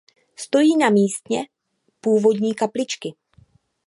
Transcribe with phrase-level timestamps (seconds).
[0.35, 1.35] Stojí na místě
[2.01, 3.13] původní kapličky.